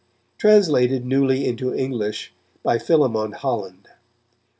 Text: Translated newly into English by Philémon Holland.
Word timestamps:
Translated 0.39 1.05
newly 1.05 1.45
into 1.45 1.75
English 1.75 2.33
by 2.63 2.79
Philémon 2.79 3.35
Holland. 3.35 3.87